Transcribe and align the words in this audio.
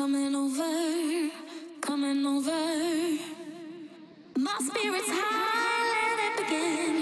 coming 0.00 0.34
over, 0.34 1.30
coming 1.82 2.24
over. 2.24 3.20
My 4.34 4.56
spirit's 4.58 5.10
high, 5.10 5.82
let 5.92 6.18
it 6.24 6.36
begin. 6.38 6.99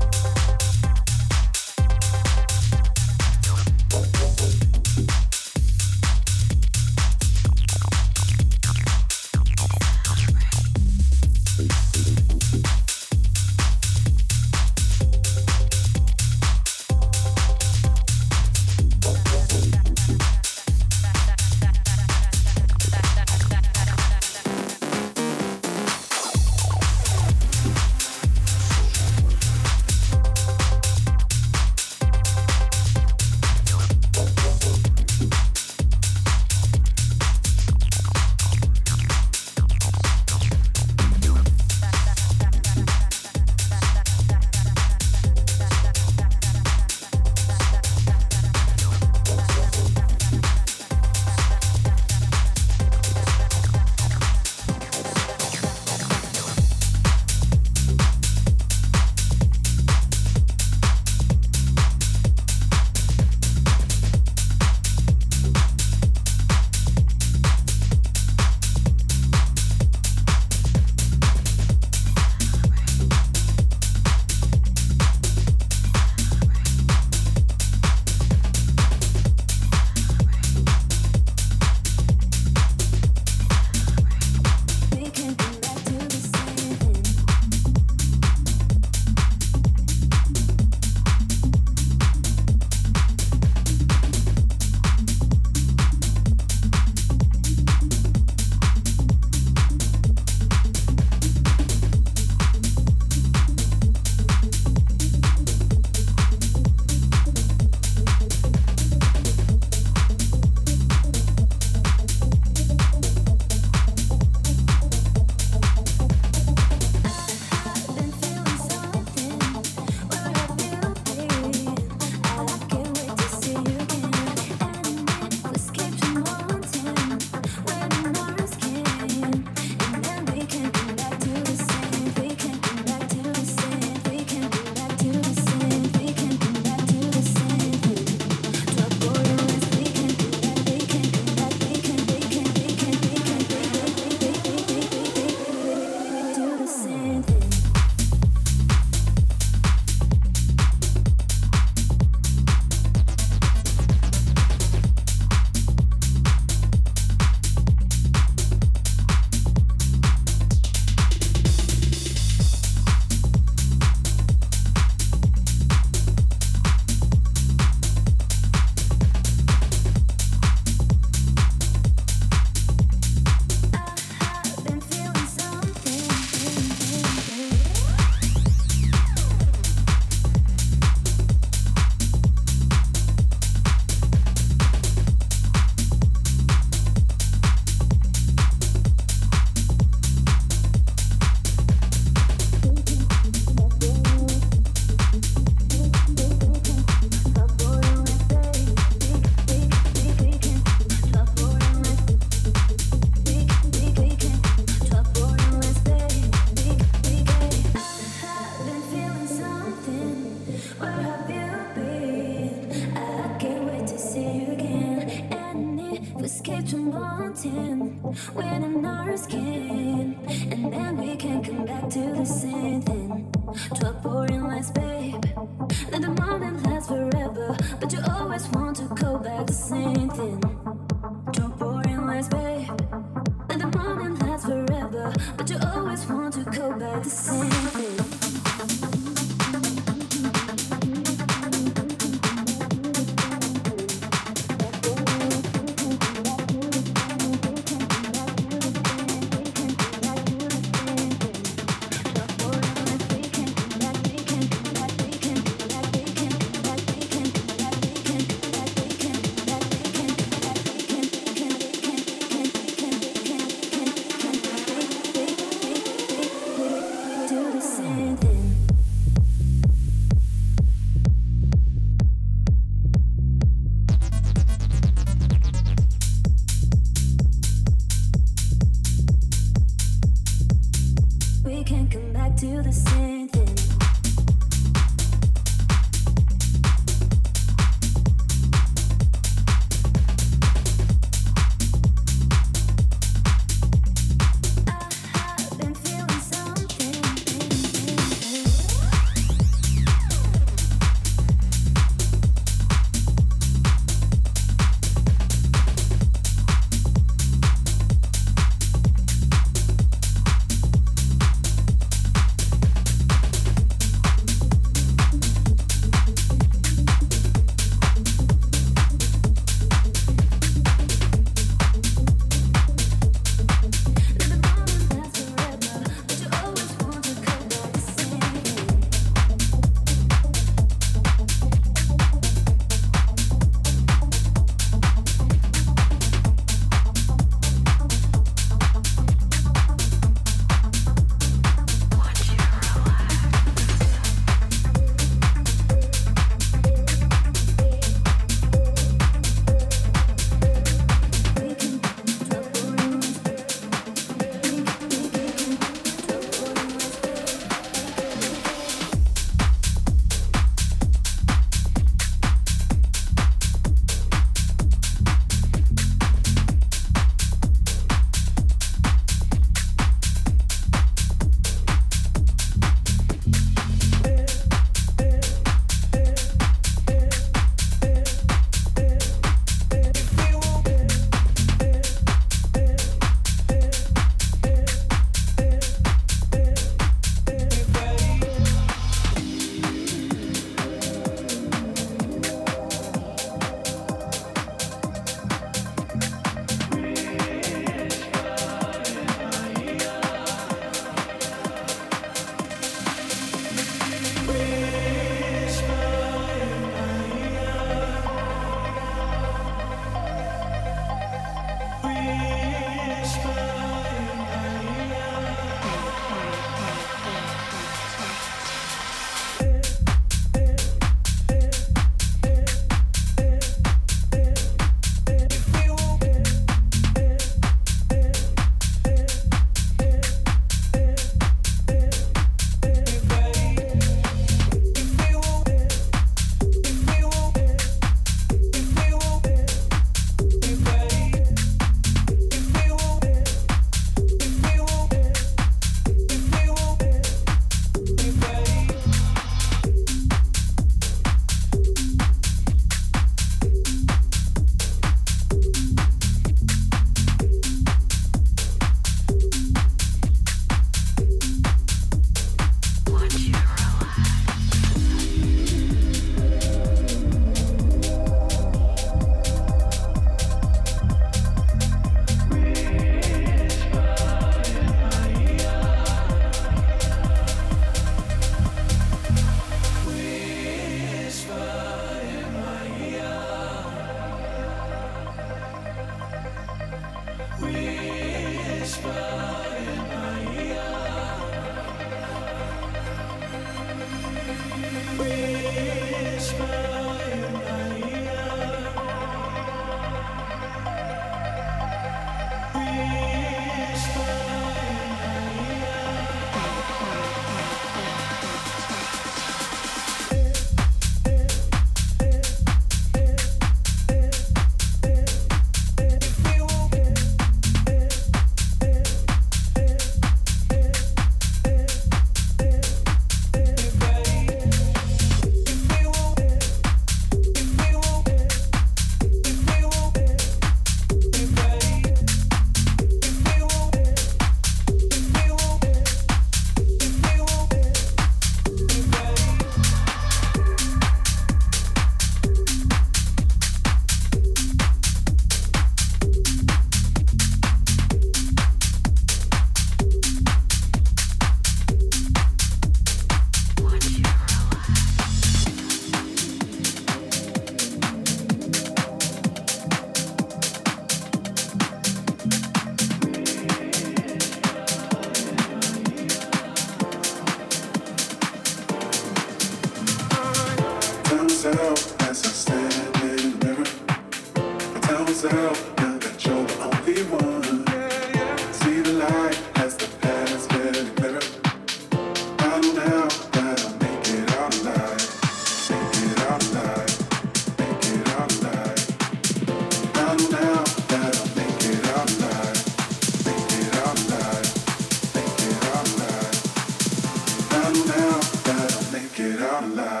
get 599.21 599.41
out 599.41 599.63
alive. 599.63 600.00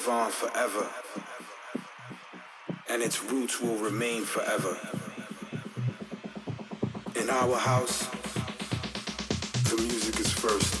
Live 0.00 0.08
on 0.08 0.30
forever, 0.30 0.88
and 2.88 3.02
its 3.02 3.22
roots 3.24 3.60
will 3.60 3.76
remain 3.76 4.24
forever. 4.24 4.78
In 7.20 7.28
our 7.28 7.56
house, 7.56 8.08
the 9.68 9.76
music 9.82 10.18
is 10.20 10.32
first. 10.32 10.79